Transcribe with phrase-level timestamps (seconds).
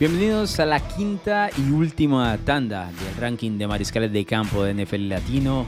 [0.00, 5.10] Bienvenidos a la quinta y última tanda del ranking de mariscales de campo de NFL
[5.10, 5.66] Latino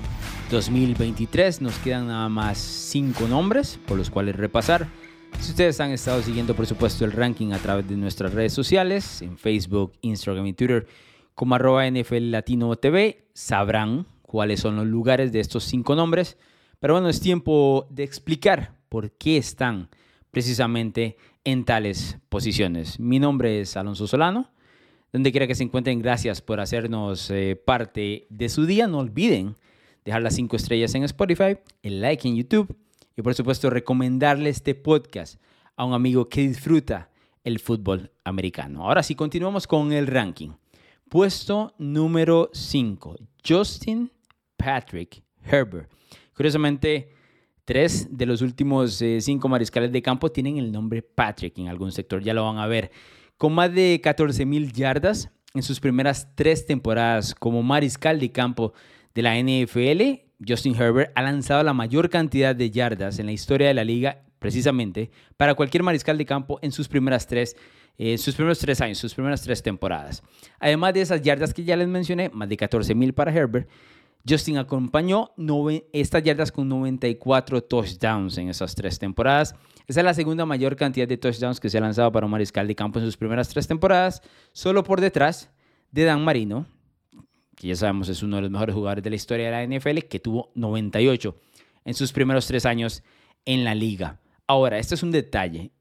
[0.50, 1.60] 2023.
[1.60, 4.88] Nos quedan nada más cinco nombres por los cuales repasar.
[5.38, 9.20] Si ustedes han estado siguiendo, por supuesto, el ranking a través de nuestras redes sociales,
[9.20, 10.86] en Facebook, Instagram y Twitter,
[11.34, 16.38] como arroba NFL Latino TV, sabrán cuáles son los lugares de estos cinco nombres.
[16.80, 19.90] Pero bueno, es tiempo de explicar por qué están
[20.30, 22.98] precisamente en tales posiciones.
[23.00, 24.50] Mi nombre es Alonso Solano.
[25.12, 28.86] Donde quiera que se encuentren, gracias por hacernos eh, parte de su día.
[28.86, 29.56] No olviden
[30.04, 32.74] dejar las cinco estrellas en Spotify, el like en YouTube
[33.16, 35.40] y por supuesto recomendarle este podcast
[35.76, 37.10] a un amigo que disfruta
[37.44, 38.84] el fútbol americano.
[38.84, 40.50] Ahora sí, continuamos con el ranking.
[41.08, 44.10] Puesto número 5, Justin
[44.56, 45.90] Patrick Herbert.
[46.34, 47.10] Curiosamente,
[47.72, 51.90] Tres de los últimos eh, cinco mariscales de campo tienen el nombre Patrick en algún
[51.90, 52.90] sector, ya lo van a ver.
[53.38, 58.74] Con más de 14 mil yardas en sus primeras tres temporadas como mariscal de campo
[59.14, 63.68] de la NFL, Justin Herbert ha lanzado la mayor cantidad de yardas en la historia
[63.68, 67.56] de la liga, precisamente para cualquier mariscal de campo en sus primeras tres
[67.96, 70.22] eh, sus primeros tres años, sus primeras tres temporadas.
[70.60, 73.66] Además de esas yardas que ya les mencioné, más de 14 mil para Herbert,
[74.28, 75.32] Justin acompañó
[75.92, 79.54] estas yardas con 94 touchdowns en esas tres temporadas.
[79.86, 82.68] Esa es la segunda mayor cantidad de touchdowns que se ha lanzado para un mariscal
[82.68, 85.50] de campo en sus primeras tres temporadas, solo por detrás
[85.90, 86.66] de Dan Marino,
[87.56, 89.98] que ya sabemos es uno de los mejores jugadores de la historia de la NFL,
[90.08, 91.36] que tuvo 98
[91.84, 93.02] en sus primeros tres años
[93.44, 94.20] en la liga.
[94.46, 95.72] Ahora, este es un detalle.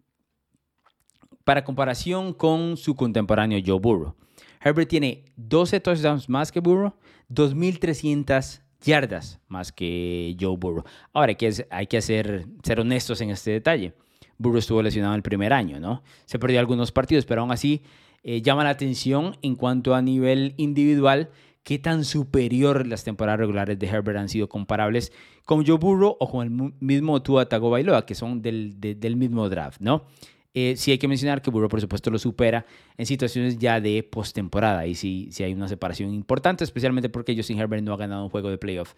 [1.44, 4.16] Para comparación con su contemporáneo Joe Burrow.
[4.64, 6.94] Herbert tiene 12 touchdowns más que Burrow
[7.34, 10.84] 2.300 yardas más que Joe Burrow.
[11.14, 13.94] Ahora hay que, hay que hacer, ser honestos en este detalle.
[14.38, 16.04] Burrow estuvo lesionado el primer año, ¿no?
[16.26, 17.84] Se perdió algunos partidos, pero aún así
[18.23, 21.30] eh, llama la atención en cuanto a nivel individual
[21.64, 25.11] qué tan superior las temporadas regulares de Herbert han sido comparables
[25.45, 29.80] con Joe Burrow o con el mismo Tua Tagovailoa, que son del, del mismo draft,
[29.80, 30.05] ¿no?
[30.54, 32.66] Eh, sí hay que mencionar que Burrow, por supuesto, lo supera
[32.98, 34.86] en situaciones ya de postemporada.
[34.86, 38.30] Y sí, sí hay una separación importante, especialmente porque Justin Herbert no ha ganado un
[38.30, 38.94] juego de playoff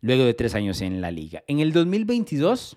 [0.00, 1.42] luego de tres años en la liga.
[1.46, 2.76] En el 2022,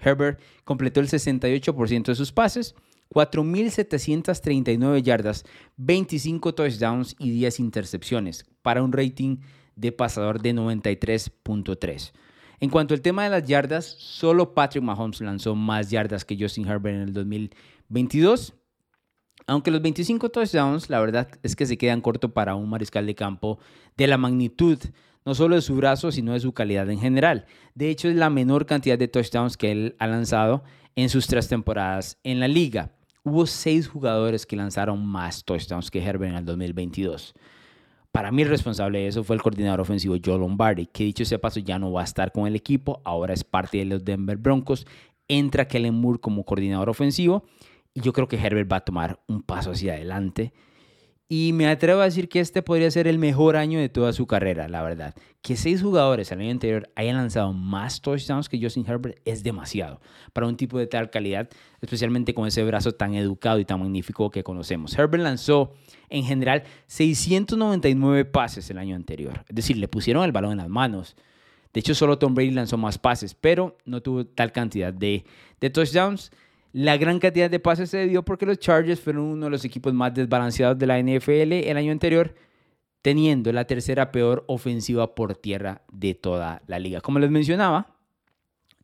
[0.00, 2.74] Herbert completó el 68% de sus pases,
[3.10, 5.44] 4.739 yardas,
[5.76, 9.38] 25 touchdowns y 10 intercepciones, para un rating
[9.76, 12.12] de pasador de 93.3.
[12.60, 16.66] En cuanto al tema de las yardas, solo Patrick Mahomes lanzó más yardas que Justin
[16.66, 18.54] Herbert en el 2022.
[19.46, 23.14] Aunque los 25 touchdowns, la verdad es que se quedan cortos para un mariscal de
[23.14, 23.58] campo
[23.96, 24.78] de la magnitud,
[25.24, 27.46] no solo de su brazo, sino de su calidad en general.
[27.74, 30.64] De hecho, es la menor cantidad de touchdowns que él ha lanzado
[30.96, 32.92] en sus tres temporadas en la liga.
[33.22, 37.34] Hubo seis jugadores que lanzaron más touchdowns que Herbert en el 2022.
[38.16, 41.60] Para mí responsable de eso fue el coordinador ofensivo Joe Lombardi, que dicho ese paso
[41.60, 44.86] ya no va a estar con el equipo, ahora es parte de los Denver Broncos.
[45.28, 47.44] Entra Kellen Moore como coordinador ofensivo
[47.92, 50.54] y yo creo que Herbert va a tomar un paso hacia adelante
[51.28, 54.28] y me atrevo a decir que este podría ser el mejor año de toda su
[54.28, 55.14] carrera, la verdad.
[55.42, 60.00] Que seis jugadores al año anterior hayan lanzado más touchdowns que Justin Herbert es demasiado
[60.32, 61.48] para un tipo de tal calidad,
[61.80, 64.96] especialmente con ese brazo tan educado y tan magnífico que conocemos.
[64.96, 65.72] Herbert lanzó
[66.10, 70.68] en general 699 pases el año anterior, es decir, le pusieron el balón en las
[70.68, 71.16] manos.
[71.72, 75.24] De hecho, solo Tom Brady lanzó más pases, pero no tuvo tal cantidad de
[75.58, 76.30] touchdowns.
[76.78, 79.94] La gran cantidad de pases se dio porque los Chargers fueron uno de los equipos
[79.94, 82.34] más desbalanceados de la NFL el año anterior,
[83.00, 87.00] teniendo la tercera peor ofensiva por tierra de toda la liga.
[87.00, 87.96] Como les mencionaba,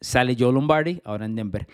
[0.00, 1.68] sale Joe Lombardi, ahora en Denver.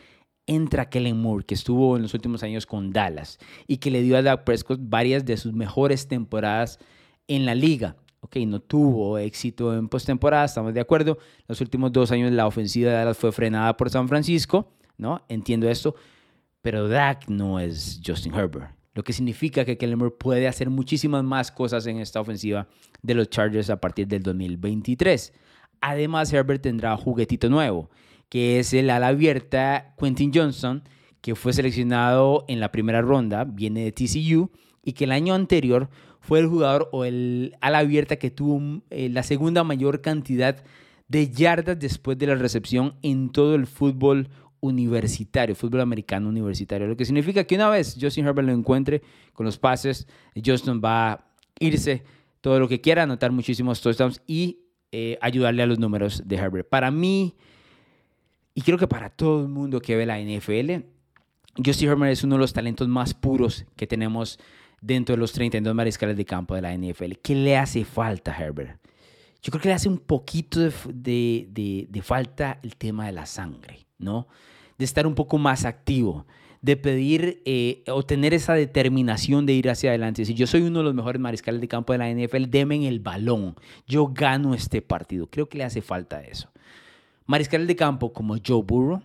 [0.48, 4.16] Entra Kellen Moore, que estuvo en los últimos años con Dallas y que le dio
[4.16, 6.80] a Dak Prescott varias de sus mejores temporadas
[7.28, 7.94] en la liga.
[8.22, 11.18] Ok, no tuvo éxito en postemporada, estamos de acuerdo.
[11.46, 15.24] Los últimos dos años la ofensiva de Dallas fue frenada por San Francisco ¿no?
[15.28, 15.94] Entiendo esto,
[16.60, 18.72] pero Dak no es Justin Herbert.
[18.94, 22.68] Lo que significa que Kellen puede hacer muchísimas más cosas en esta ofensiva
[23.00, 25.32] de los Chargers a partir del 2023.
[25.80, 27.90] Además, Herbert tendrá juguetito nuevo,
[28.28, 30.82] que es el ala abierta Quentin Johnson,
[31.20, 34.50] que fue seleccionado en la primera ronda, viene de TCU,
[34.82, 35.88] y que el año anterior
[36.20, 40.64] fue el jugador o el ala abierta que tuvo eh, la segunda mayor cantidad
[41.08, 44.28] de yardas después de la recepción en todo el fútbol
[44.60, 46.86] universitario, fútbol americano universitario.
[46.86, 49.02] Lo que significa que una vez Justin Herbert lo encuentre
[49.32, 50.06] con los pases,
[50.44, 51.24] Justin va a
[51.60, 52.02] irse
[52.40, 54.60] todo lo que quiera, anotar muchísimos touchdowns y
[54.92, 56.68] eh, ayudarle a los números de Herbert.
[56.68, 57.36] Para mí,
[58.54, 60.84] y creo que para todo el mundo que ve la NFL,
[61.64, 64.38] Justin Herbert es uno de los talentos más puros que tenemos
[64.80, 67.14] dentro de los 32 mariscales de campo de la NFL.
[67.22, 68.80] ¿Qué le hace falta a Herbert?
[69.42, 70.60] Yo creo que le hace un poquito
[70.92, 74.28] de, falta el tema de la sangre, ¿no?
[74.78, 76.26] De estar un poco más activo,
[76.62, 80.24] de pedir eh, o tener esa determinación de ir hacia adelante.
[80.24, 83.00] Si yo soy uno de los mejores mariscales de campo de la NFL, en el
[83.00, 83.56] balón.
[83.86, 85.26] Yo gano este partido.
[85.28, 86.48] Creo que le hace falta eso.
[87.26, 89.02] Mariscales de campo como Joe Burrow,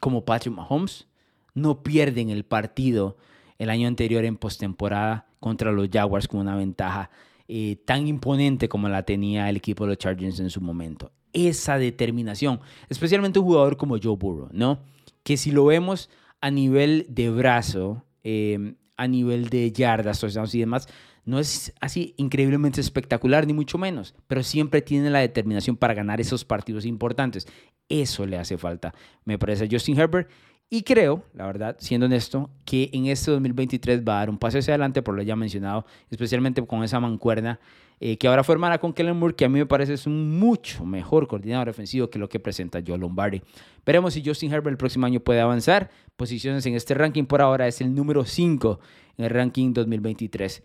[0.00, 1.06] como Patrick Mahomes,
[1.54, 3.16] no pierden el partido
[3.58, 7.10] el año anterior en postemporada contra los Jaguars con una ventaja
[7.48, 11.12] eh, tan imponente como la tenía el equipo de los Chargers en su momento.
[11.34, 14.80] Esa determinación, especialmente un jugador como Joe Burrow, ¿no?
[15.22, 16.08] Que si lo vemos
[16.40, 20.22] a nivel de brazo, eh, a nivel de yardas,
[20.54, 20.88] y demás,
[21.24, 26.20] no es así increíblemente espectacular, ni mucho menos, pero siempre tiene la determinación para ganar
[26.20, 27.46] esos partidos importantes.
[27.88, 28.94] Eso le hace falta,
[29.24, 30.30] me parece, a Justin Herbert.
[30.70, 34.58] Y creo, la verdad, siendo honesto, que en este 2023 va a dar un paso
[34.58, 37.60] hacia adelante, por lo ya mencionado, especialmente con esa mancuerna
[38.00, 40.84] eh, que ahora formará con Kellen Moore, que a mí me parece es un mucho
[40.84, 43.42] mejor coordinador ofensivo que lo que presenta Joe Lombardi.
[43.86, 45.90] Veremos si Justin Herbert el próximo año puede avanzar.
[46.16, 48.80] Posiciones en este ranking por ahora es el número 5
[49.18, 50.62] en el ranking 2023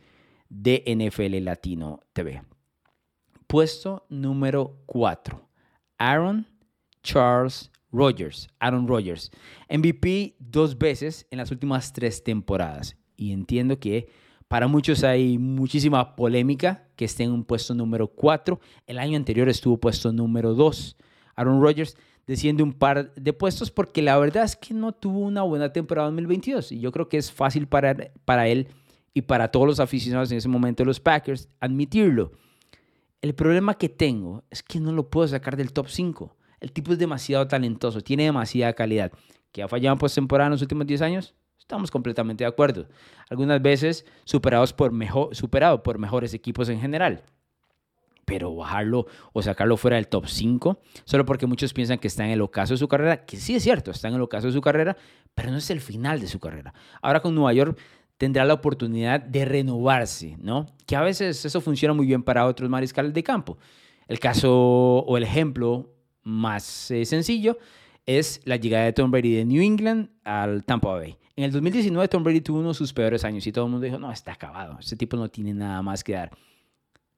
[0.49, 2.41] de NFL Latino TV.
[3.47, 5.49] Puesto número 4.
[5.97, 6.47] Aaron
[7.03, 9.31] Charles Rogers, Aaron Rodgers.
[9.69, 12.97] MVP dos veces en las últimas tres temporadas.
[13.15, 14.09] Y entiendo que
[14.49, 18.59] para muchos hay muchísima polémica que esté en un puesto número 4.
[18.87, 20.97] El año anterior estuvo puesto número 2.
[21.35, 25.43] Aaron Rodgers desciende un par de puestos porque la verdad es que no tuvo una
[25.43, 26.71] buena temporada 2022.
[26.71, 28.69] Y yo creo que es fácil para, para él
[29.13, 32.31] y para todos los aficionados en ese momento de los Packers admitirlo.
[33.21, 36.35] El problema que tengo es que no lo puedo sacar del top 5.
[36.59, 39.11] El tipo es demasiado talentoso, tiene demasiada calidad.
[39.51, 41.35] ¿Que ha fallado en postemporada en los últimos 10 años?
[41.59, 42.87] Estamos completamente de acuerdo.
[43.29, 47.23] Algunas veces superados por mejor, superado por mejores equipos en general.
[48.25, 52.31] Pero bajarlo o sacarlo fuera del top 5, solo porque muchos piensan que está en
[52.31, 54.61] el ocaso de su carrera, que sí es cierto, está en el ocaso de su
[54.61, 54.95] carrera,
[55.33, 56.73] pero no es el final de su carrera.
[57.01, 57.79] Ahora con Nueva York
[58.17, 60.67] tendrá la oportunidad de renovarse, ¿no?
[60.85, 63.57] Que a veces eso funciona muy bien para otros mariscales de campo.
[64.07, 67.57] El caso o el ejemplo más eh, sencillo
[68.05, 71.17] es la llegada de Tom Brady de New England al Tampa Bay.
[71.39, 73.85] En el 2019 Tom Brady tuvo uno de sus peores años y todo el mundo
[73.85, 76.31] dijo, no, está acabado, este tipo no tiene nada más que dar.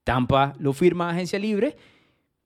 [0.04, 1.74] Tampa lo firma agencia libre,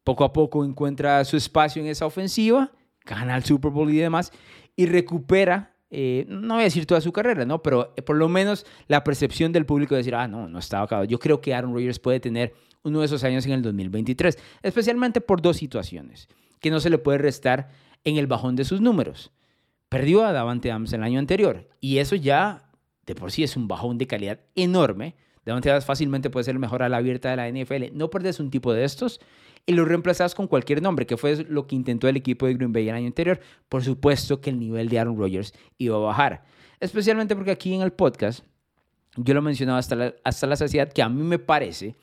[0.02, 2.73] poco a poco encuentra su espacio en esa ofensiva,
[3.05, 4.32] gana el Super Bowl y demás,
[4.75, 7.62] y recupera, eh, no voy a decir toda su carrera, ¿no?
[7.62, 10.84] pero eh, por lo menos la percepción del público de decir, ah, no, no estaba
[10.84, 11.05] acabado.
[11.05, 15.20] Yo creo que Aaron Rodgers puede tener uno de esos años en el 2023, especialmente
[15.20, 16.26] por dos situaciones
[16.58, 17.69] que no se le puede restar
[18.02, 19.31] en el bajón de sus números.
[19.88, 22.71] Perdió a Davante Adams el año anterior y eso ya
[23.06, 25.15] de por sí es un bajón de calidad enorme.
[25.44, 27.97] Davante Adams fácilmente puede ser el mejor a la abierta de la NFL.
[27.97, 29.21] No perdes un tipo de estos
[29.65, 32.73] y lo reemplazas con cualquier nombre, que fue lo que intentó el equipo de Green
[32.73, 33.41] Bay el año anterior.
[33.69, 36.44] Por supuesto que el nivel de Aaron Rodgers iba a bajar.
[36.81, 38.44] Especialmente porque aquí en el podcast
[39.17, 41.94] yo lo he mencionado hasta la, hasta la saciedad que a mí me parece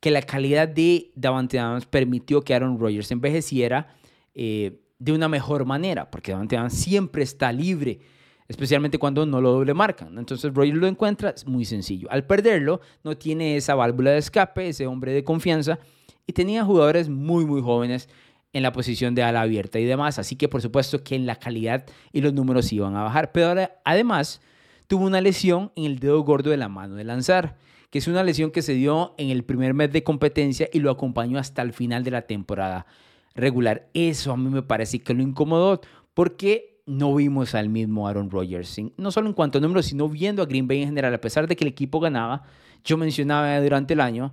[0.00, 3.94] que la calidad de Davante Adams permitió que Aaron Rodgers envejeciera
[4.34, 8.00] eh, de una mejor manera, porque Davante Adams siempre está libre,
[8.46, 10.16] especialmente cuando no lo doble marcan.
[10.18, 12.06] Entonces Rodgers lo encuentra, es muy sencillo.
[12.10, 15.78] Al perderlo, no tiene esa válvula de escape, ese hombre de confianza,
[16.26, 18.08] y tenía jugadores muy, muy jóvenes
[18.52, 21.36] en la posición de ala abierta y demás, así que por supuesto que en la
[21.36, 23.54] calidad y los números iban a bajar, pero
[23.84, 24.42] además
[24.86, 27.56] tuvo una lesión en el dedo gordo de la mano de lanzar
[27.90, 30.90] que es una lesión que se dio en el primer mes de competencia y lo
[30.90, 32.86] acompañó hasta el final de la temporada
[33.34, 33.88] regular.
[33.94, 35.80] Eso a mí me parece que lo incomodó
[36.14, 40.42] porque no vimos al mismo Aaron Rodgers, no solo en cuanto a números, sino viendo
[40.42, 42.42] a Green Bay en general, a pesar de que el equipo ganaba,
[42.84, 44.32] yo mencionaba durante el año,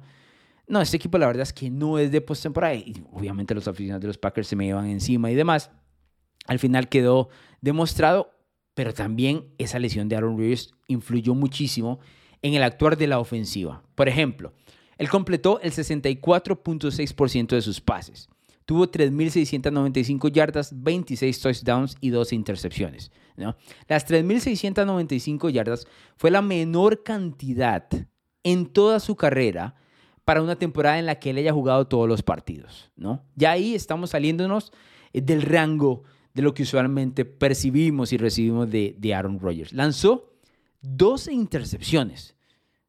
[0.67, 4.01] no, este equipo la verdad es que no es de postemporada y obviamente los aficionados
[4.01, 5.71] de los Packers se me iban encima y demás.
[6.45, 7.29] Al final quedó
[7.61, 8.31] demostrado,
[8.73, 11.99] pero también esa lesión de Aaron Rodgers influyó muchísimo
[12.41, 13.83] en el actuar de la ofensiva.
[13.95, 14.53] Por ejemplo,
[14.97, 18.29] él completó el 64.6% de sus pases.
[18.67, 23.13] Tuvo 3.695 yardas, 26 touchdowns y 12 intercepciones.
[23.37, 23.55] ¿no?
[23.87, 27.87] Las 3.695 yardas fue la menor cantidad
[28.43, 29.75] en toda su carrera
[30.25, 32.91] para una temporada en la que él haya jugado todos los partidos.
[32.97, 33.23] ¿no?
[33.35, 34.73] Ya ahí estamos saliéndonos
[35.13, 39.71] eh, del rango de lo que usualmente percibimos y recibimos de, de Aaron Rodgers.
[39.71, 40.33] Lanzó
[40.81, 42.35] 12 intercepciones.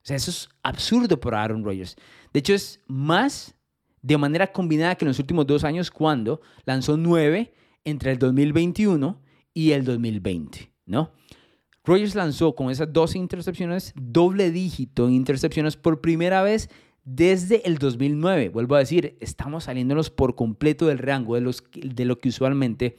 [0.03, 1.95] O sea, eso es absurdo para Aaron Rodgers.
[2.33, 3.55] De hecho, es más
[4.09, 7.53] de manera combinada que en los últimos dos años cuando lanzó 9
[7.85, 9.21] entre el 2021
[9.53, 11.13] y el 2020, ¿no?
[11.85, 16.71] Rogers lanzó con esas 12 intercepciones doble dígito en intercepciones por primera vez
[17.05, 18.49] desde el 2009.
[18.49, 22.97] Vuelvo a decir, estamos saliéndonos por completo del rango de, los, de lo que usualmente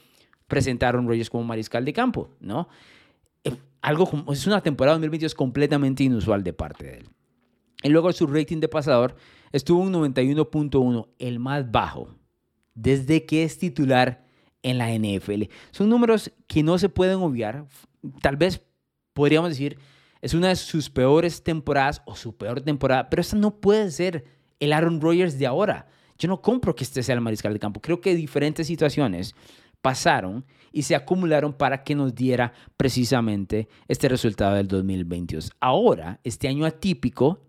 [0.48, 2.70] presentaron Rogers como mariscal de campo, ¿no?
[3.44, 7.10] Eh, algo es una temporada 2022 completamente inusual de parte de él.
[7.82, 9.16] Y luego su rating de pasador
[9.52, 12.16] estuvo en 91.1, el más bajo
[12.82, 14.26] desde que es titular
[14.64, 15.44] en la NFL.
[15.72, 17.66] Son números que no se pueden obviar.
[18.22, 18.62] Tal vez
[19.14, 19.78] podríamos decir,
[20.22, 24.26] es una de sus peores temporadas o su peor temporada, pero esa no puede ser
[24.60, 25.88] el Aaron Rodgers de ahora.
[26.18, 27.82] Yo no compro que este sea el mariscal de campo.
[27.82, 29.36] Creo que diferentes situaciones
[29.82, 35.52] pasaron y se acumularon para que nos diera precisamente este resultado del 2022.
[35.60, 37.42] Ahora, este año atípico,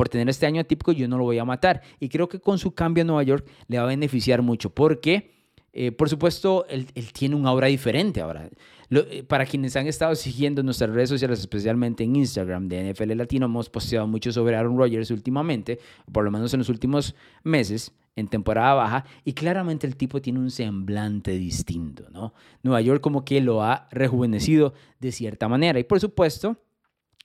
[0.00, 1.82] por tener este año atípico, yo no lo voy a matar.
[1.98, 5.30] Y creo que con su cambio a Nueva York le va a beneficiar mucho, porque,
[5.74, 8.48] eh, por supuesto, él, tiene un aura diferente ahora.
[8.88, 13.44] Eh, para quienes han estado siguiendo nuestras redes sociales, especialmente en Instagram de NFL Latino,
[13.44, 15.78] hemos posteado mucho sobre Aaron Rodgers últimamente,
[16.10, 17.14] por lo menos en los últimos
[17.44, 22.32] meses en temporada baja y claramente el tipo tiene un semblante distinto, ¿no?
[22.62, 26.56] Nueva York como que lo ha rejuvenecido de cierta manera y por supuesto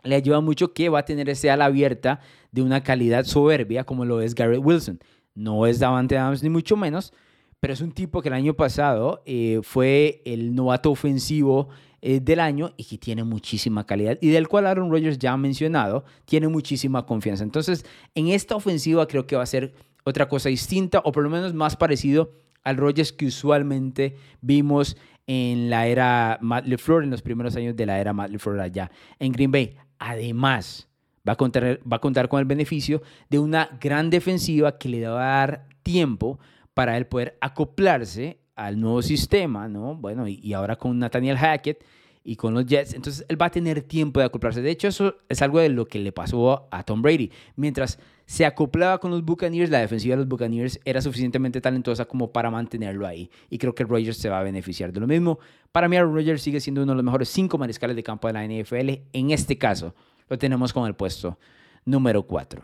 [0.06, 2.22] le ayuda mucho que va a tener ese ala abierta
[2.52, 5.00] de una calidad soberbia como lo es Garrett Wilson.
[5.34, 7.14] No es Davante Adams ni mucho menos,
[7.60, 11.70] pero es un tipo que el año pasado eh, fue el novato ofensivo
[12.02, 15.38] eh, del año y que tiene muchísima calidad y del cual Aaron Rodgers ya ha
[15.38, 17.44] mencionado, tiene muchísima confianza.
[17.44, 21.30] Entonces, en esta ofensiva creo que va a ser otra cosa distinta o por lo
[21.30, 22.32] menos más parecido
[22.64, 24.98] al Rodgers que usualmente vimos
[25.28, 28.92] en la era Matt LeFleur, en los primeros años de la era Matt LeFleur allá
[29.20, 29.76] en Green Bay.
[30.00, 30.88] Además,
[31.28, 35.08] va a, contar, va a contar con el beneficio de una gran defensiva que le
[35.08, 36.40] va a dar tiempo
[36.74, 39.96] para él poder acoplarse al nuevo sistema, ¿no?
[39.96, 41.84] Bueno, y, ahora con Nathaniel Hackett
[42.27, 44.60] y con los Jets, entonces él va a tener tiempo de acoplarse.
[44.60, 47.32] De hecho, eso es algo de lo que le pasó a Tom Brady.
[47.55, 52.32] Mientras se acoplaba con los Buccaneers, la defensiva de los Buccaneers era suficientemente talentosa como
[52.32, 53.29] para mantenerlo ahí.
[53.51, 55.38] Y creo que Rodgers se va a beneficiar de lo mismo.
[55.72, 58.34] Para mí, Aaron Rodgers sigue siendo uno de los mejores cinco mariscales de campo de
[58.34, 58.89] la NFL.
[59.13, 59.94] En este caso,
[60.27, 61.38] lo tenemos con el puesto
[61.86, 62.63] número 4.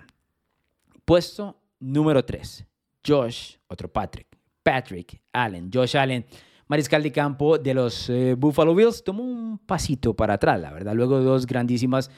[1.06, 2.66] Puesto número 3.
[3.06, 4.28] Josh, otro Patrick.
[4.64, 5.70] Patrick Allen.
[5.72, 6.26] Josh Allen,
[6.72, 10.94] mariscal de campo de los eh, Buffalo Bills, tomó un pasito para atrás, la verdad.
[10.96, 12.10] Luego de dos grandísimas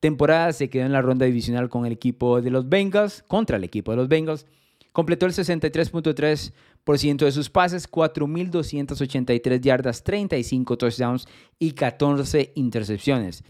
[0.00, 3.62] temporada se quedó en la ronda divisional con el equipo de los Bengals, contra el
[3.62, 4.46] equipo de los Bengals.
[4.90, 11.28] Completó el 63.3% de sus pases, 4.283 yardas, 35 touchdowns
[11.60, 13.44] y 14 intercepciones.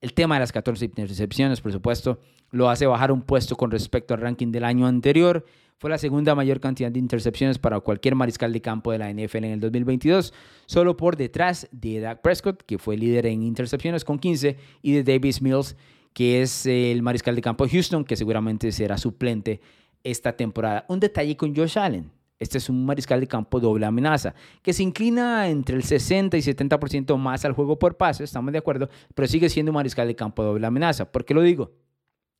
[0.00, 2.18] El tema de las 14 intercepciones, por supuesto,
[2.50, 5.44] lo hace bajar un puesto con respecto al ranking del año anterior.
[5.78, 9.44] Fue la segunda mayor cantidad de intercepciones para cualquier mariscal de campo de la NFL
[9.44, 10.34] en el 2022,
[10.66, 15.04] solo por detrás de Dak Prescott, que fue líder en intercepciones con 15, y de
[15.04, 15.76] Davis Mills,
[16.12, 19.60] que es el mariscal de campo de Houston, que seguramente será suplente
[20.02, 20.84] esta temporada.
[20.88, 22.10] Un detalle con Josh Allen.
[22.40, 26.40] Este es un mariscal de campo doble amenaza, que se inclina entre el 60 y
[26.40, 30.16] 70% más al juego por pase, estamos de acuerdo, pero sigue siendo un mariscal de
[30.16, 31.12] campo doble amenaza.
[31.12, 31.70] ¿Por qué lo digo?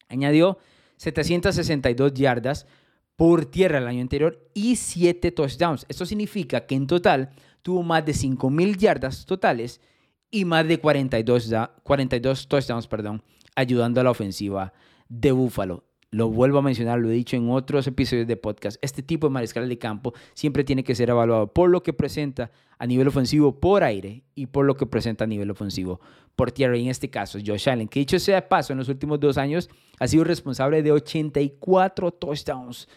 [0.08, 0.58] Añadió
[0.96, 2.66] 762 yardas
[3.18, 5.84] por tierra el año anterior y 7 touchdowns.
[5.88, 7.30] Esto significa que en total
[7.62, 9.80] tuvo más de 5.000 yardas totales
[10.30, 13.24] y más de 42, 42 touchdowns perdón,
[13.56, 14.72] ayudando a la ofensiva
[15.08, 15.82] de Buffalo.
[16.12, 18.78] Lo vuelvo a mencionar, lo he dicho en otros episodios de podcast.
[18.82, 22.52] Este tipo de mariscal de campo siempre tiene que ser evaluado por lo que presenta
[22.78, 26.00] a nivel ofensivo por aire y por lo que presenta a nivel ofensivo
[26.36, 26.76] por tierra.
[26.76, 29.68] Y en este caso, Josh Allen, que dicho sea paso, en los últimos dos años
[29.98, 32.88] ha sido responsable de 84 touchdowns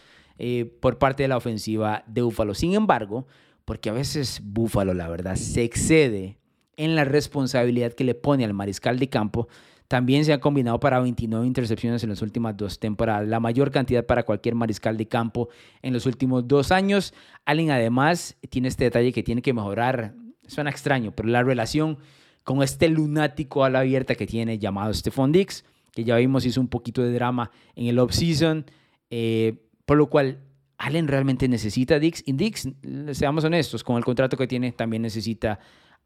[0.44, 2.52] eh, por parte de la ofensiva de Búfalo.
[2.54, 3.28] Sin embargo,
[3.64, 6.36] porque a veces Búfalo, la verdad, se excede
[6.76, 9.46] en la responsabilidad que le pone al mariscal de campo,
[9.86, 14.04] también se han combinado para 29 intercepciones en las últimas dos temporadas, la mayor cantidad
[14.04, 15.48] para cualquier mariscal de campo
[15.80, 17.14] en los últimos dos años.
[17.44, 20.16] Allen además tiene este detalle que tiene que mejorar,
[20.48, 21.98] suena extraño, pero la relación
[22.42, 26.60] con este lunático a la abierta que tiene llamado Stephon Dix, que ya vimos hizo
[26.60, 28.66] un poquito de drama en el offseason.
[29.08, 30.38] Eh, por lo cual,
[30.78, 32.22] Allen realmente necesita a Dix.
[32.24, 32.66] Y Dix,
[33.10, 35.58] seamos honestos, con el contrato que tiene, también necesita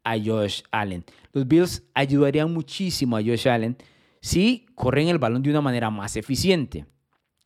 [0.03, 1.05] a Josh Allen.
[1.31, 3.77] Los Bills ayudarían muchísimo a Josh Allen
[4.19, 6.85] si corren el balón de una manera más eficiente.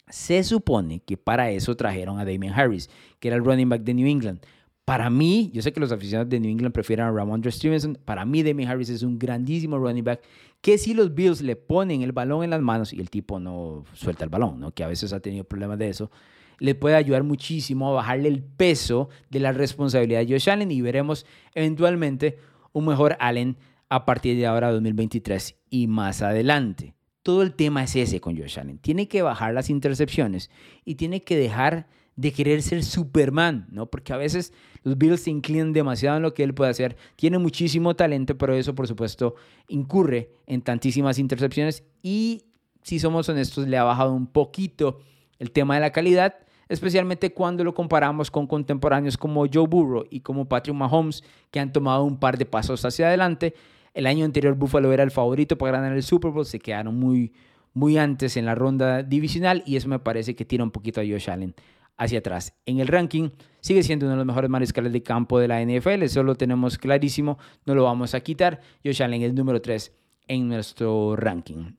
[0.08, 3.94] Se supone que para eso trajeron a Damien Harris, que era el running back de
[3.94, 4.44] New England.
[4.92, 7.98] Para mí, yo sé que los aficionados de New England prefieren a Ramondre Stevenson.
[8.04, 10.20] Para mí, Damien Harris es un grandísimo running back
[10.60, 13.86] que si los Bills le ponen el balón en las manos y el tipo no
[13.94, 16.12] suelta el balón, que a veces ha tenido problemas de eso,
[16.60, 20.82] le puede ayudar muchísimo a bajarle el peso de la responsabilidad de Josh Allen y
[20.82, 22.40] veremos eventualmente
[22.74, 23.56] un mejor Allen
[23.88, 26.96] a partir de ahora 2023 y más adelante.
[27.24, 28.78] Todo el tema es ese con Josh Allen.
[28.78, 30.52] Tiene que bajar las intercepciones
[30.84, 31.88] y tiene que dejar
[32.22, 33.88] de querer ser Superman, ¿no?
[33.88, 36.96] Porque a veces los Bills se inclinan demasiado en lo que él puede hacer.
[37.16, 39.34] Tiene muchísimo talento, pero eso, por supuesto,
[39.68, 42.44] incurre en tantísimas intercepciones y,
[42.84, 45.00] si somos honestos, le ha bajado un poquito
[45.40, 46.36] el tema de la calidad,
[46.70, 51.74] especialmente cuando lo comparamos con contemporáneos como Joe Burrow y como Patrick Mahomes, que han
[51.74, 53.56] tomado un par de pasos hacia adelante.
[53.96, 57.34] El año anterior Buffalo era el favorito para ganar el Super Bowl, se quedaron muy,
[57.74, 61.04] muy antes en la ronda divisional y eso me parece que tira un poquito a
[61.04, 61.56] Josh Allen
[61.98, 62.54] hacia atrás.
[62.66, 63.30] En el ranking
[63.60, 66.78] sigue siendo uno de los mejores mariscales de campo de la NFL, eso lo tenemos
[66.78, 68.62] clarísimo, no lo vamos a quitar.
[68.84, 69.94] Josh Allen es número 3
[70.28, 71.76] en nuestro ranking.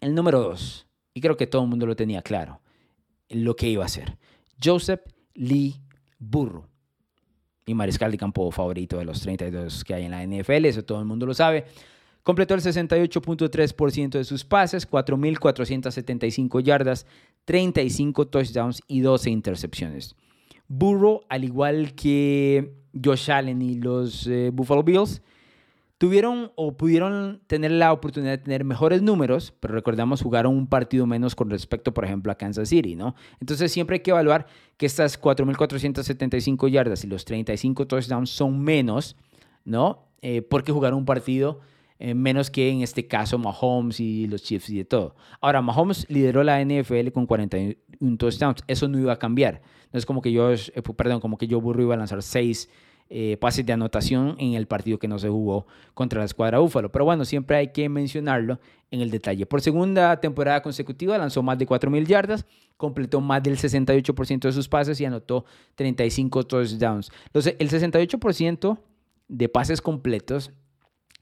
[0.00, 2.60] El número 2, y creo que todo el mundo lo tenía claro,
[3.30, 4.18] lo que iba a ser.
[4.62, 5.00] Joseph
[5.34, 5.76] Lee
[6.18, 6.68] Burro,
[7.66, 10.98] mi mariscal de campo favorito de los 32 que hay en la NFL, eso todo
[10.98, 11.64] el mundo lo sabe.
[12.22, 17.06] Completó el 68.3% de sus pases, 4.475 yardas,
[17.44, 20.16] 35 touchdowns y 12 intercepciones.
[20.68, 25.22] Burrow, al igual que Josh Allen y los eh, Buffalo Bills,
[25.98, 31.06] tuvieron o pudieron tener la oportunidad de tener mejores números, pero recordamos jugaron un partido
[31.06, 33.14] menos con respecto, por ejemplo, a Kansas City, ¿no?
[33.40, 34.46] Entonces siempre hay que evaluar
[34.76, 39.16] que estas 4.475 yardas y los 35 touchdowns son menos,
[39.64, 40.08] ¿no?
[40.22, 41.60] Eh, porque jugaron un partido
[42.06, 45.14] eh, menos que en este caso Mahomes y los Chiefs y de todo.
[45.40, 48.62] Ahora, Mahomes lideró la NFL con 41 touchdowns.
[48.66, 49.62] Eso no iba a cambiar.
[49.90, 52.68] No es como que yo, eh, perdón, como que yo burro iba a lanzar seis
[53.08, 56.92] eh, pases de anotación en el partido que no se jugó contra la escuadra Búfalo.
[56.92, 59.46] Pero bueno, siempre hay que mencionarlo en el detalle.
[59.46, 62.44] Por segunda temporada consecutiva lanzó más de 4.000 yardas,
[62.76, 65.46] completó más del 68% de sus pases y anotó
[65.76, 67.10] 35 touchdowns.
[67.32, 68.78] el 68%
[69.26, 70.52] de pases completos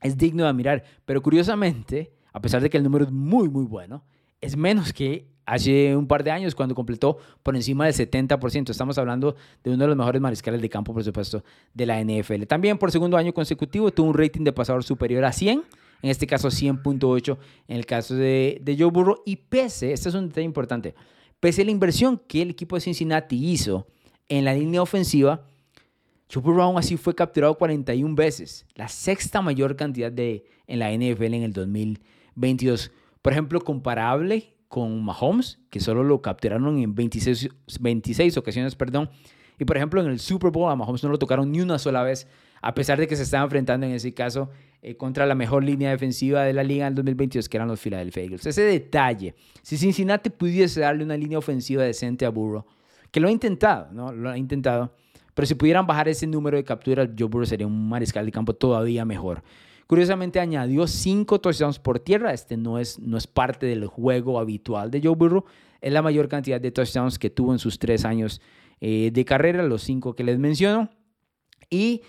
[0.03, 0.83] es digno de admirar.
[1.05, 4.03] Pero curiosamente, a pesar de que el número es muy, muy bueno,
[4.41, 8.69] es menos que hace un par de años cuando completó por encima del 70%.
[8.69, 12.43] Estamos hablando de uno de los mejores mariscales de campo, por supuesto, de la NFL.
[12.43, 15.63] También por segundo año consecutivo tuvo un rating de pasador superior a 100,
[16.01, 19.21] en este caso 100.8 en el caso de, de Joe Burrow.
[19.25, 20.95] Y pese, este es un detalle importante,
[21.39, 23.87] pese a la inversión que el equipo de Cincinnati hizo
[24.29, 25.45] en la línea ofensiva,
[26.31, 31.33] Joe Burrow así fue capturado 41 veces, la sexta mayor cantidad de, en la NFL
[31.33, 32.91] en el 2022.
[33.21, 39.09] Por ejemplo, comparable con Mahomes, que solo lo capturaron en 26, 26 ocasiones, perdón.
[39.59, 42.01] Y por ejemplo, en el Super Bowl a Mahomes no lo tocaron ni una sola
[42.01, 42.27] vez,
[42.61, 44.49] a pesar de que se estaba enfrentando en ese caso
[44.81, 47.79] eh, contra la mejor línea defensiva de la liga en el 2022, que eran los
[47.79, 48.45] Philadelphia Eagles.
[48.45, 52.65] Ese detalle, si Cincinnati pudiese darle una línea ofensiva decente a Burrow,
[53.11, 54.11] que lo ha intentado, ¿no?
[54.11, 54.95] Lo ha intentado
[55.33, 58.53] pero si pudieran bajar ese número de capturas, Joe Burrow sería un mariscal de campo
[58.53, 59.43] todavía mejor.
[59.87, 62.33] Curiosamente añadió cinco touchdowns por tierra.
[62.33, 65.45] Este no es, no es parte del juego habitual de Joe Burrow.
[65.81, 68.41] Es la mayor cantidad de touchdowns que tuvo en sus tres años
[68.79, 70.89] eh, de carrera, los cinco que les menciono.
[71.69, 72.01] Y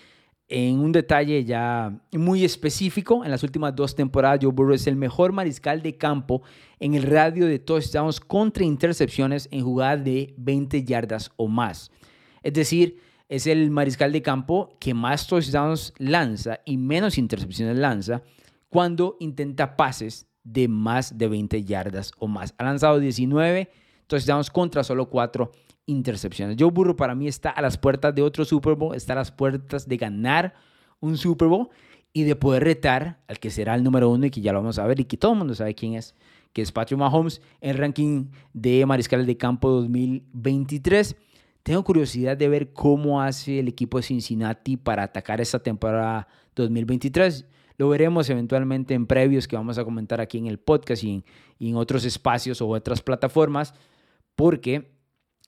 [0.47, 4.95] en un detalle ya muy específico, en las últimas dos temporadas, Joe Burrow es el
[4.95, 6.43] mejor mariscal de campo
[6.79, 11.91] en el radio de touchdowns contra intercepciones en jugadas de 20 yardas o más.
[12.43, 18.21] Es decir, es el mariscal de campo que más touchdowns lanza y menos intercepciones lanza
[18.69, 22.53] cuando intenta pases de más de 20 yardas o más.
[22.57, 23.69] Ha lanzado 19
[24.07, 25.51] touchdowns contra solo 4
[25.87, 26.57] intercepciones.
[26.59, 29.31] Joe Burrow para mí está a las puertas de otro Super Bowl, está a las
[29.31, 30.53] puertas de ganar
[30.99, 31.69] un Super Bowl
[32.13, 34.79] y de poder retar al que será el número uno y que ya lo vamos
[34.79, 36.15] a ver y que todo el mundo sabe quién es,
[36.53, 41.15] que es Patrick Mahomes en ranking de mariscales de campo 2023.
[41.65, 47.43] Tengo curiosidad de ver cómo hace el equipo de Cincinnati para atacar esta temporada 2023.
[47.79, 51.23] Lo veremos eventualmente en previos que vamos a comentar aquí en el podcast y
[51.59, 53.73] en, otros espacios o otras plataformas,
[54.35, 54.91] porque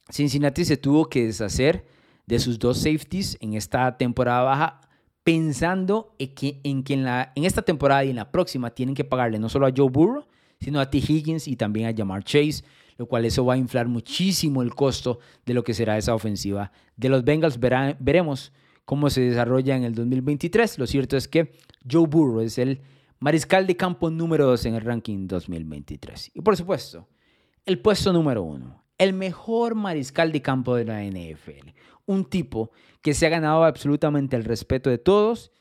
[0.10, 1.86] Cincinnati se tuvo que deshacer
[2.25, 4.82] de sus dos safeties en esta temporada baja,
[5.23, 9.38] pensando en que, en, en, en esta temporada y en la próxima tienen que pagarle
[9.38, 10.25] no solo a Joe Burrow,
[10.60, 10.97] sino a T.
[10.97, 12.63] Higgins y también a Jamar Chase
[12.98, 16.72] lo cual eso va a inflar muchísimo el costo de lo que será esa ofensiva
[16.96, 17.60] de los Bengals.
[17.60, 18.52] veremos
[18.86, 20.80] cómo se desarrolla en el 2023.
[20.80, 21.52] Lo cierto es que
[21.90, 22.82] Joe Burrow es el
[23.20, 26.32] mariscal de campo número 2 en el ranking 2023.
[26.34, 27.08] Y por supuesto,
[27.66, 31.70] el puesto número 1, el mejor mariscal de campo de la NFL.
[32.06, 35.52] Un tipo que se ha ganado absolutamente el respeto de todos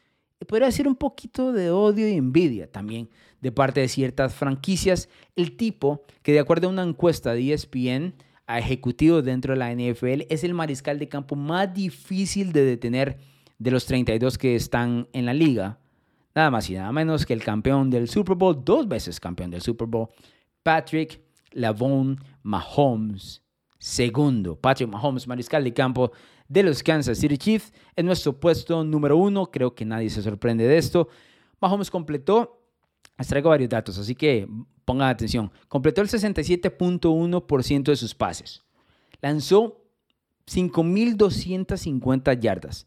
[0.44, 3.09] podría decir un poquito de odio y envidia también
[3.40, 5.09] de parte de ciertas franquicias.
[5.35, 8.14] El tipo que de acuerdo a una encuesta de ESPN
[8.46, 13.18] a ejecutivo dentro de la NFL es el mariscal de campo más difícil de detener
[13.59, 15.79] de los 32 que están en la liga.
[16.35, 19.62] nada más y nada menos que el campeón del Super Bowl, dos veces campeón del
[19.62, 20.09] Super Bowl,
[20.62, 21.22] Patrick
[21.53, 23.42] Lavon Mahomes
[23.87, 24.57] segundo.
[24.57, 26.12] Patrick Mahomes, mariscal de campo
[26.48, 29.50] de los Kansas City Chiefs, en nuestro puesto número uno.
[29.50, 31.09] Creo que nadie se sorprende de esto.
[31.61, 32.62] Mahomes completó,
[33.18, 34.48] les traigo varios datos, así que
[34.85, 35.50] pongan atención.
[35.68, 38.62] Completó el 67.1% de sus pases.
[39.20, 39.82] Lanzó
[40.46, 42.87] 5.250 yardas.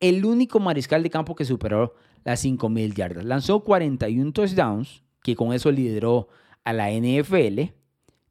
[0.00, 3.24] El único mariscal de campo que superó las 5.000 yardas.
[3.24, 6.28] Lanzó 41 touchdowns, que con eso lideró
[6.64, 7.72] a la NFL.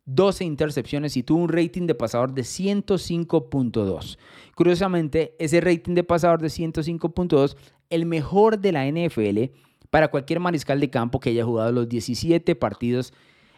[0.07, 4.17] 12 intercepciones y tuvo un rating de pasador de 105.2.
[4.55, 7.57] Curiosamente, ese rating de pasador de 105.2,
[7.89, 9.53] el mejor de la NFL
[9.89, 13.13] para cualquier mariscal de campo que haya jugado los 17 partidos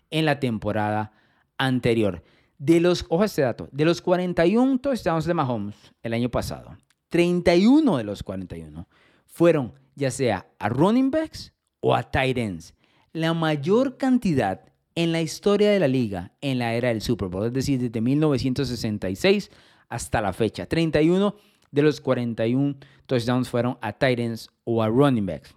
[0.09, 1.11] en la temporada
[1.57, 2.23] anterior.
[2.57, 6.75] De los, ojo este dato, de los 41 touchdowns de Mahomes el año pasado,
[7.09, 8.87] 31 de los 41
[9.25, 12.73] fueron ya sea a running backs o a tight ends.
[13.13, 14.68] La mayor cantidad
[14.99, 18.01] en la historia de la liga en la era del Super Bowl, es decir, desde
[18.01, 19.49] 1966
[19.87, 20.65] hasta la fecha.
[20.65, 21.35] 31
[21.71, 25.55] de los 41 touchdowns fueron a Titans o a running backs.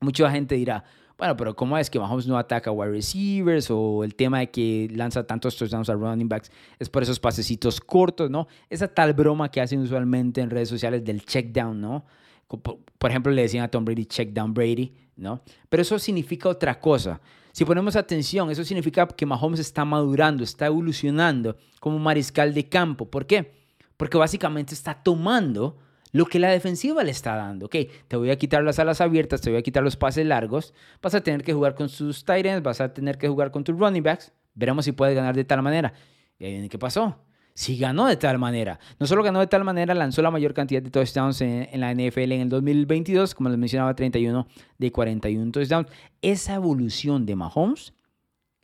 [0.00, 0.84] Mucha gente dirá,
[1.18, 4.50] bueno, pero ¿cómo es que Mahomes no ataca a wide receivers o el tema de
[4.50, 8.48] que lanza tantos touchdowns a running backs es por esos pasecitos cortos, ¿no?
[8.70, 12.06] Esa tal broma que hacen usualmente en redes sociales del check down, ¿no?
[12.48, 15.42] Por ejemplo, le decían a Tom Brady check down Brady, ¿no?
[15.68, 17.20] Pero eso significa otra cosa.
[17.52, 23.10] Si ponemos atención, eso significa que Mahomes está madurando, está evolucionando como mariscal de campo.
[23.10, 23.52] ¿Por qué?
[23.96, 25.78] Porque básicamente está tomando
[26.12, 27.66] lo que la defensiva le está dando.
[27.66, 27.76] Ok,
[28.08, 31.14] te voy a quitar las alas abiertas, te voy a quitar los pases largos, vas
[31.14, 33.78] a tener que jugar con sus tight ends, vas a tener que jugar con tus
[33.78, 34.32] running backs.
[34.54, 35.92] Veremos si puedes ganar de tal manera.
[36.38, 37.18] Y ahí viene qué pasó
[37.54, 38.78] si ganó de tal manera.
[38.98, 41.92] No solo ganó de tal manera, lanzó la mayor cantidad de touchdowns en, en, la
[41.92, 44.46] NFL en el 2022, como les mencionaba, 31
[44.78, 45.88] de 41 touchdowns.
[46.22, 47.92] Esa evolución de Mahomes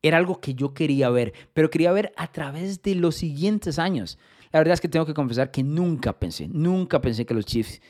[0.03, 4.19] era algo que yo quería ver, pero quería ver a través de los siguientes años.
[4.53, 7.81] La verdad es que tengo que confesar que nunca pensé, nunca pensé que los Chiefs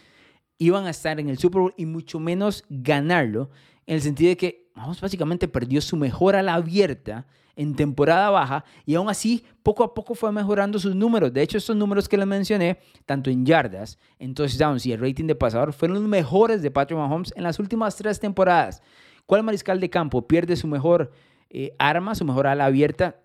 [0.58, 3.50] iban a estar en el Super Bowl y mucho menos ganarlo,
[3.87, 7.26] en el sentido de que Mahomes básicamente perdió su mejor ala abierta
[7.59, 11.33] en temporada baja y aún así poco a poco fue mejorando sus números.
[11.33, 15.25] De hecho, estos números que les mencioné, tanto en yardas, en touchdowns y el rating
[15.27, 18.81] de pasador, fueron los mejores de Patrick Mahomes en las últimas tres temporadas.
[19.27, 21.11] ¿Cuál mariscal de campo pierde su mejor
[21.51, 23.16] eh, arma, su mejor ala abierta?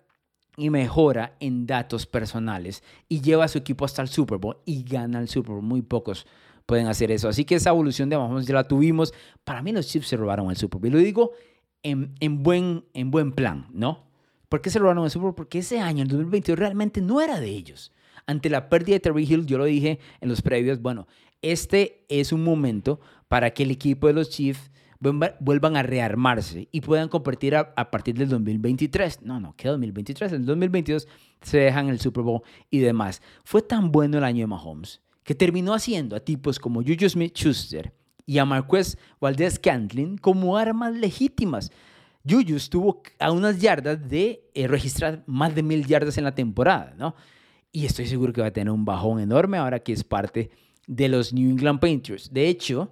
[0.56, 4.84] y mejora en datos personales y lleva a su equipo hasta el Super Bowl y
[4.84, 5.64] gana el Super Bowl.
[5.64, 6.28] Muy pocos
[6.64, 7.28] pueden hacer eso.
[7.28, 9.12] Así que esa evolución de Mahomes ya la tuvimos.
[9.42, 10.90] Para mí los Chiefs se robaron el Super Bowl.
[10.90, 11.32] Y lo digo
[11.82, 14.13] en, en, buen, en buen plan, ¿no?
[14.54, 15.34] ¿Por qué se robaron el Super Bowl?
[15.34, 17.90] Porque ese año, el 2022, realmente no era de ellos.
[18.24, 21.08] Ante la pérdida de Terry Hill, yo lo dije en los previos, bueno,
[21.42, 24.70] este es un momento para que el equipo de los Chiefs
[25.40, 29.22] vuelvan a rearmarse y puedan competir a, partir del 2023.
[29.22, 30.30] No, no, ¿qué 2023?
[30.30, 31.08] En el 2022
[31.42, 33.22] se dejan el Super Bowl y demás.
[33.42, 37.92] Fue tan bueno el año de Mahomes que terminó haciendo a tipos como Juju Smith-Schuster
[38.24, 41.72] y a Marquez Valdez Cantlin como armas legítimas.
[42.28, 46.94] Juju estuvo a unas yardas de eh, registrar más de mil yardas en la temporada,
[46.96, 47.14] ¿no?
[47.70, 50.50] Y estoy seguro que va a tener un bajón enorme ahora que es parte
[50.86, 52.32] de los New England Patriots.
[52.32, 52.90] De hecho,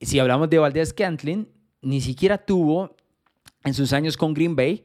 [0.00, 1.48] si hablamos de Valdez Cantlin,
[1.82, 2.96] ni siquiera tuvo
[3.64, 4.84] en sus años con Green Bay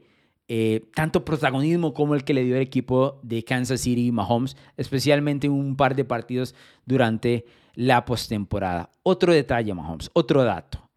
[0.50, 5.46] eh, tanto protagonismo como el que le dio el equipo de Kansas City Mahomes, especialmente
[5.46, 6.54] en un par de partidos
[6.86, 8.90] durante la postemporada.
[9.02, 10.87] Otro detalle, Mahomes, otro dato.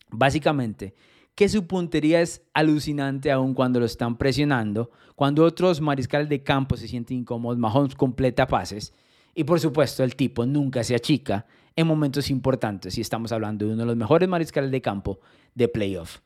[0.10, 0.94] Básicamente,
[1.36, 4.92] que su puntería es alucinante aún cuando lo están presionando.
[5.16, 8.94] Cuando otros mariscales de campo se sienten incómodos, Mahomes completa pases.
[9.34, 12.98] Y por supuesto, el tipo nunca se achica en momentos importantes.
[12.98, 15.20] Y estamos hablando de uno de los mejores mariscales de campo
[15.56, 16.20] de playoff.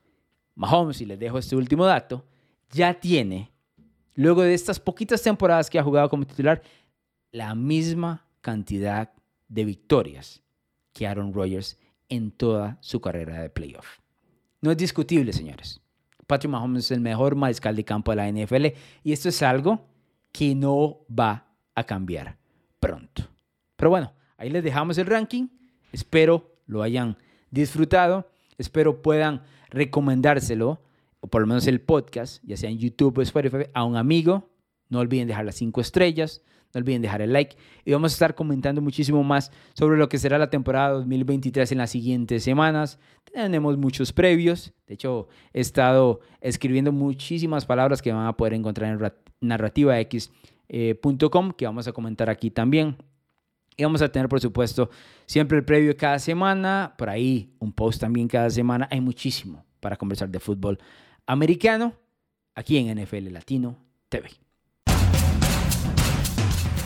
[0.55, 2.25] Mahomes, y les dejo este último dato,
[2.71, 3.51] ya tiene,
[4.15, 6.61] luego de estas poquitas temporadas que ha jugado como titular,
[7.31, 9.11] la misma cantidad
[9.47, 10.44] de victorias
[10.95, 11.77] que Aaron Rodgers
[12.07, 13.99] en toda su carrera de playoff.
[14.61, 15.81] No es discutible, señores.
[16.25, 18.67] Patrick Mahomes es el mejor mariscal de campo de la NFL
[19.03, 19.85] y esto es algo
[20.31, 22.37] que no va a cambiar
[22.79, 23.27] pronto.
[23.75, 25.47] Pero bueno, ahí les dejamos el ranking.
[25.91, 27.17] Espero lo hayan
[27.51, 28.29] disfrutado.
[28.57, 30.81] Espero puedan recomendárselo,
[31.19, 34.49] o por lo menos el podcast, ya sea en YouTube o Spotify, a un amigo.
[34.87, 36.41] No olviden dejar las cinco estrellas.
[36.75, 40.17] No olviden dejar el like y vamos a estar comentando muchísimo más sobre lo que
[40.17, 42.99] será la temporada 2023 en las siguientes semanas.
[43.33, 44.73] Tenemos muchos previos.
[44.85, 48.99] De hecho, he estado escribiendo muchísimas palabras que van a poder encontrar en
[49.39, 52.97] narrativax.com que vamos a comentar aquí también.
[53.77, 54.89] Y vamos a tener, por supuesto,
[55.25, 56.93] siempre el previo cada semana.
[56.97, 58.89] Por ahí un post también cada semana.
[58.91, 60.77] Hay muchísimo para conversar de fútbol
[61.25, 61.93] americano
[62.53, 63.77] aquí en NFL Latino
[64.09, 64.44] TV.